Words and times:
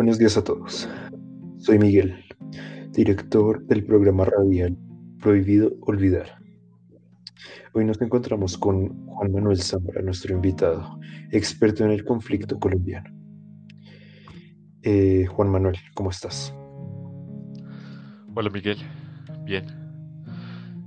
Buenos 0.00 0.18
días 0.18 0.38
a 0.38 0.42
todos. 0.42 0.88
Soy 1.58 1.78
Miguel, 1.78 2.24
director 2.92 3.62
del 3.66 3.84
programa 3.84 4.24
radial 4.24 4.74
Prohibido 5.18 5.74
Olvidar. 5.82 6.38
Hoy 7.74 7.84
nos 7.84 8.00
encontramos 8.00 8.56
con 8.56 9.04
Juan 9.04 9.30
Manuel 9.30 9.60
Zambra, 9.60 10.00
nuestro 10.00 10.34
invitado, 10.34 10.98
experto 11.32 11.84
en 11.84 11.90
el 11.90 12.06
conflicto 12.06 12.58
colombiano. 12.58 13.10
Eh, 14.80 15.26
Juan 15.26 15.50
Manuel, 15.50 15.76
¿cómo 15.92 16.08
estás? 16.08 16.56
Hola 18.34 18.48
Miguel, 18.48 18.78
bien. 19.44 19.66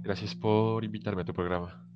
Gracias 0.00 0.34
por 0.34 0.82
invitarme 0.82 1.20
a 1.20 1.24
tu 1.26 1.34
programa. 1.34 1.86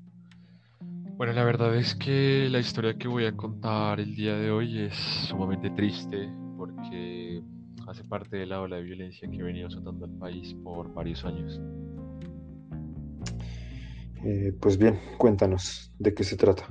Bueno, 1.16 1.32
la 1.32 1.44
verdad 1.44 1.74
es 1.74 1.94
que 1.94 2.48
la 2.50 2.58
historia 2.58 2.98
que 2.98 3.08
voy 3.08 3.24
a 3.24 3.34
contar 3.34 3.98
el 3.98 4.14
día 4.14 4.36
de 4.36 4.50
hoy 4.50 4.80
es 4.80 4.94
sumamente 5.26 5.70
triste 5.70 6.28
porque 6.74 7.42
hace 7.86 8.04
parte 8.04 8.36
de 8.36 8.46
la 8.46 8.60
ola 8.60 8.76
de 8.76 8.82
violencia 8.82 9.28
que 9.30 9.40
ha 9.40 9.44
venido 9.44 9.68
azotando 9.68 10.04
al 10.04 10.12
país 10.12 10.54
por 10.62 10.92
varios 10.92 11.24
años. 11.24 11.60
Eh, 14.24 14.52
pues 14.60 14.76
bien, 14.76 14.98
cuéntanos, 15.16 15.92
¿de 15.98 16.12
qué 16.12 16.24
se 16.24 16.36
trata? 16.36 16.64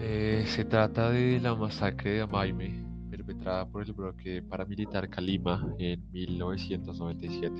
Eh, 0.00 0.44
se 0.46 0.64
trata 0.64 1.10
de 1.10 1.40
la 1.40 1.54
masacre 1.54 2.12
de 2.12 2.20
Amaime, 2.22 2.84
perpetrada 3.10 3.68
por 3.68 3.82
el 3.82 3.92
bloque 3.92 4.42
paramilitar 4.42 5.08
Calima 5.08 5.74
en 5.78 6.02
1997. 6.12 7.54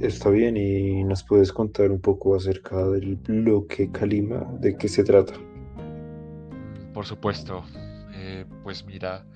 Está 0.00 0.30
bien, 0.30 0.56
y 0.56 1.04
nos 1.04 1.22
puedes 1.22 1.52
contar 1.52 1.90
un 1.90 2.00
poco 2.00 2.34
acerca 2.34 2.88
del 2.88 3.16
bloque 3.16 3.90
Calima, 3.90 4.44
de 4.60 4.76
qué 4.76 4.88
se 4.88 5.04
trata. 5.04 5.34
Por 7.02 7.08
supuesto, 7.08 7.64
eh, 8.14 8.46
pues 8.62 8.84
mira, 8.84 9.26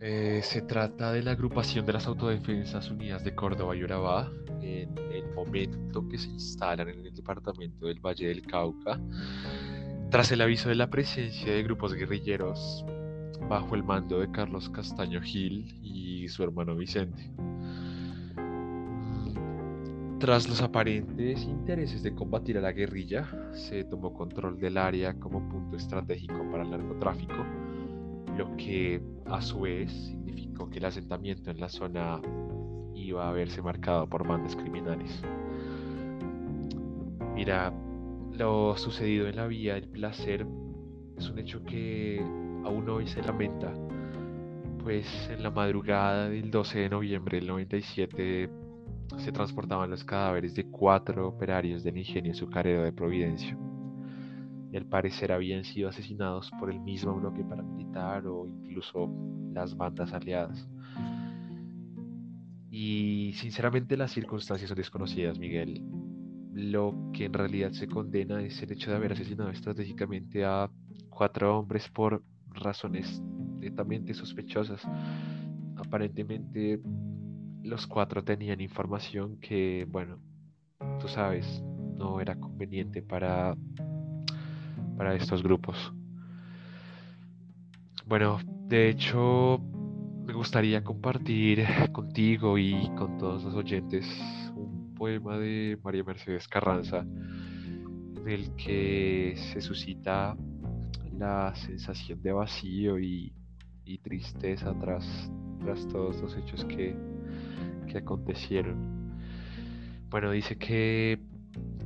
eh, 0.00 0.40
se 0.42 0.62
trata 0.62 1.12
de 1.12 1.22
la 1.22 1.32
agrupación 1.32 1.84
de 1.84 1.92
las 1.92 2.06
Autodefensas 2.06 2.90
Unidas 2.90 3.22
de 3.22 3.34
Córdoba 3.34 3.76
y 3.76 3.84
Urabá 3.84 4.32
en 4.62 4.96
el 5.12 5.30
momento 5.34 6.08
que 6.08 6.16
se 6.16 6.30
instalan 6.30 6.88
en 6.88 7.04
el 7.04 7.14
departamento 7.14 7.84
del 7.84 8.00
Valle 8.00 8.28
del 8.28 8.46
Cauca, 8.46 8.98
tras 10.10 10.32
el 10.32 10.40
aviso 10.40 10.70
de 10.70 10.76
la 10.76 10.88
presencia 10.88 11.52
de 11.52 11.62
grupos 11.64 11.92
guerrilleros 11.92 12.82
bajo 13.46 13.74
el 13.74 13.84
mando 13.84 14.18
de 14.18 14.30
Carlos 14.30 14.70
Castaño 14.70 15.20
Gil 15.20 15.78
y 15.82 16.28
su 16.28 16.42
hermano 16.44 16.74
Vicente. 16.76 17.30
Tras 20.20 20.50
los 20.50 20.60
aparentes 20.60 21.44
intereses 21.44 22.02
de 22.02 22.14
combatir 22.14 22.58
a 22.58 22.60
la 22.60 22.72
guerrilla, 22.72 23.26
se 23.52 23.84
tomó 23.84 24.12
control 24.12 24.60
del 24.60 24.76
área 24.76 25.18
como 25.18 25.48
punto 25.48 25.78
estratégico 25.78 26.46
para 26.50 26.62
el 26.62 26.70
narcotráfico, 26.70 27.42
lo 28.36 28.54
que 28.58 29.02
a 29.24 29.40
su 29.40 29.60
vez 29.60 29.90
significó 29.90 30.68
que 30.68 30.76
el 30.76 30.84
asentamiento 30.84 31.50
en 31.50 31.58
la 31.58 31.70
zona 31.70 32.20
iba 32.94 33.30
a 33.30 33.32
verse 33.32 33.62
marcado 33.62 34.06
por 34.10 34.28
bandas 34.28 34.54
criminales. 34.56 35.22
Mira, 37.34 37.72
lo 38.34 38.76
sucedido 38.76 39.26
en 39.26 39.36
la 39.36 39.46
vía 39.46 39.76
del 39.76 39.88
placer 39.88 40.46
es 41.16 41.30
un 41.30 41.38
hecho 41.38 41.64
que 41.64 42.20
aún 42.66 42.86
hoy 42.90 43.06
se 43.06 43.22
lamenta, 43.22 43.72
pues 44.82 45.30
en 45.30 45.42
la 45.42 45.50
madrugada 45.50 46.28
del 46.28 46.50
12 46.50 46.78
de 46.78 46.88
noviembre 46.90 47.38
del 47.38 47.46
97 47.46 48.50
se 49.18 49.32
transportaban 49.32 49.90
los 49.90 50.04
cadáveres 50.04 50.54
de 50.54 50.64
cuatro 50.64 51.28
operarios 51.28 51.82
del 51.82 51.98
ingenio 51.98 52.32
azucarero 52.32 52.82
de 52.82 52.92
Providencia. 52.92 53.56
Y 54.72 54.76
al 54.76 54.86
parecer 54.86 55.32
habían 55.32 55.64
sido 55.64 55.88
asesinados 55.88 56.50
por 56.58 56.70
el 56.70 56.80
mismo 56.80 57.14
bloque 57.14 57.42
paramilitar 57.42 58.26
o 58.26 58.46
incluso 58.46 59.12
las 59.52 59.76
bandas 59.76 60.12
aliadas. 60.12 60.68
Y 62.70 63.32
sinceramente 63.34 63.96
las 63.96 64.12
circunstancias 64.12 64.68
son 64.68 64.76
desconocidas, 64.76 65.38
Miguel. 65.38 65.82
Lo 66.52 66.94
que 67.12 67.24
en 67.24 67.32
realidad 67.32 67.72
se 67.72 67.88
condena 67.88 68.42
es 68.42 68.62
el 68.62 68.72
hecho 68.72 68.90
de 68.90 68.96
haber 68.96 69.12
asesinado 69.12 69.50
estratégicamente 69.50 70.44
a 70.44 70.70
cuatro 71.08 71.58
hombres 71.58 71.88
por 71.88 72.22
razones 72.48 73.20
netamente 73.58 74.14
sospechosas. 74.14 74.80
Aparentemente 75.76 76.80
los 77.62 77.86
cuatro 77.86 78.22
tenían 78.24 78.60
información 78.60 79.38
que, 79.40 79.86
bueno, 79.90 80.18
tú 81.00 81.08
sabes, 81.08 81.62
no 81.96 82.20
era 82.20 82.36
conveniente 82.36 83.02
para, 83.02 83.56
para 84.96 85.14
estos 85.14 85.42
grupos. 85.42 85.92
Bueno, 88.06 88.38
de 88.66 88.88
hecho, 88.88 89.60
me 90.24 90.32
gustaría 90.32 90.82
compartir 90.82 91.66
contigo 91.92 92.58
y 92.58 92.90
con 92.96 93.18
todos 93.18 93.44
los 93.44 93.54
oyentes 93.54 94.06
un 94.54 94.94
poema 94.94 95.38
de 95.38 95.78
María 95.82 96.04
Mercedes 96.04 96.48
Carranza 96.48 97.00
en 97.00 98.28
el 98.28 98.54
que 98.56 99.34
se 99.52 99.60
suscita 99.60 100.36
la 101.18 101.54
sensación 101.54 102.22
de 102.22 102.32
vacío 102.32 102.98
y, 102.98 103.32
y 103.84 103.98
tristeza 103.98 104.74
tras, 104.78 105.30
tras 105.60 105.86
todos 105.88 106.20
los 106.20 106.36
hechos 106.36 106.64
que, 106.64 106.94
que 107.90 107.98
acontecieron. 107.98 109.18
Bueno, 110.10 110.30
dice 110.30 110.56
que 110.56 111.18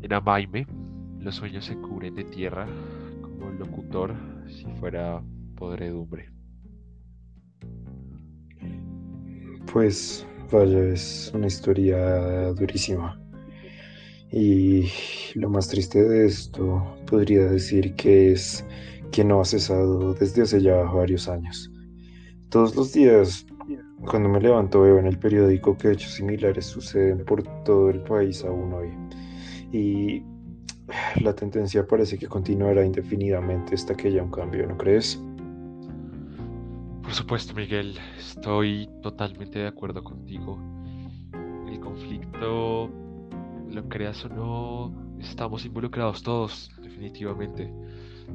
en 0.03 0.13
Amaime 0.13 0.67
los 1.21 1.37
sueños 1.37 1.65
se 1.65 1.75
cubren 1.77 2.15
de 2.15 2.25
tierra 2.25 2.67
como 3.23 3.51
el 3.51 3.59
locutor 3.59 4.15
si 4.49 4.67
fuera 4.79 5.23
podredumbre. 5.57 6.31
Pues 9.73 10.27
vaya, 10.53 10.79
es 10.85 11.33
una 11.35 11.47
historia 11.47 12.53
durísima. 12.53 13.19
Y 14.31 14.89
lo 15.35 15.49
más 15.49 15.69
triste 15.69 16.03
de 16.03 16.27
esto 16.27 16.97
podría 17.07 17.45
decir 17.45 17.95
que 17.95 18.33
es 18.33 18.65
que 19.11 19.25
no 19.25 19.41
ha 19.41 19.45
cesado 19.45 20.13
desde 20.15 20.43
hace 20.43 20.61
ya 20.61 20.77
varios 20.83 21.29
años. 21.29 21.71
Todos 22.51 22.75
los 22.77 22.93
días 22.93 23.47
cuando 24.05 24.29
me 24.29 24.41
levanto 24.41 24.83
veo 24.83 24.99
en 24.99 25.07
el 25.07 25.19
periódico 25.19 25.77
que 25.77 25.93
hechos 25.93 26.13
similares 26.13 26.67
suceden 26.67 27.25
por 27.25 27.43
todo 27.65 27.91
el 27.91 28.01
país 28.01 28.45
aún 28.45 28.73
hoy. 28.73 28.91
Y 29.73 30.23
la 31.23 31.35
tendencia 31.35 31.87
parece 31.87 32.19
que 32.19 32.27
continuará 32.27 32.85
indefinidamente 32.85 33.75
hasta 33.75 33.95
que 33.95 34.09
haya 34.09 34.23
un 34.23 34.31
cambio, 34.31 34.67
¿no 34.67 34.77
crees? 34.77 35.21
Por 37.03 37.13
supuesto, 37.13 37.55
Miguel, 37.55 37.97
estoy 38.19 38.89
totalmente 39.03 39.59
de 39.59 39.67
acuerdo 39.69 40.03
contigo. 40.03 40.59
El 41.67 41.81
conflicto, 41.81 42.91
lo 43.71 43.89
creas 43.89 44.25
o 44.25 44.29
no, 44.29 45.19
estamos 45.21 45.65
involucrados 45.65 46.23
todos, 46.23 46.71
definitivamente. 46.83 47.73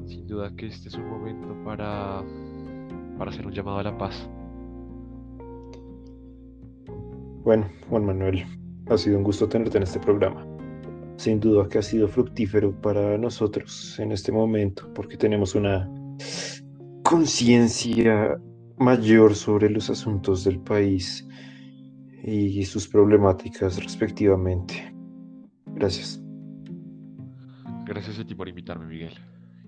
Sin 0.06 0.28
duda 0.28 0.56
que 0.56 0.68
este 0.68 0.90
es 0.90 0.96
un 0.96 1.10
momento 1.10 1.56
para, 1.64 2.24
para 3.18 3.32
hacer 3.32 3.46
un 3.46 3.54
llamado 3.54 3.80
a 3.80 3.84
la 3.84 3.98
paz. 3.98 4.30
Bueno, 7.44 7.70
Juan 7.90 8.06
Manuel, 8.06 8.46
ha 8.90 8.98
sido 8.98 9.18
un 9.18 9.24
gusto 9.24 9.48
tenerte 9.48 9.78
en 9.78 9.84
este 9.84 10.00
programa. 10.00 10.46
Sin 11.18 11.40
duda 11.40 11.68
que 11.68 11.80
ha 11.80 11.82
sido 11.82 12.08
fructífero 12.08 12.72
para 12.82 13.18
nosotros 13.18 14.00
en 14.00 14.12
este 14.12 14.32
momento 14.32 14.92
porque 14.94 15.18
tenemos 15.18 15.56
una 15.56 15.90
conciencia 17.04 18.40
mayor 18.78 19.36
sobre 19.36 19.70
los 19.70 19.90
asuntos 19.90 20.44
del 20.44 20.60
país 20.60 21.28
y 22.24 22.64
sus 22.64 22.88
problemáticas 22.88 23.84
respectivamente. 23.84 24.94
Gracias. 25.66 26.22
Gracias 27.86 28.20
a 28.20 28.26
ti 28.26 28.36
por 28.36 28.48
invitarme, 28.48 28.86
Miguel. 28.86 29.14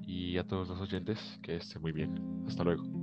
Y 0.05 0.37
a 0.37 0.45
todos 0.45 0.69
los 0.69 0.79
oyentes, 0.79 1.39
que 1.41 1.55
estén 1.55 1.81
muy 1.81 1.91
bien. 1.91 2.13
Hasta 2.47 2.63
luego. 2.63 3.00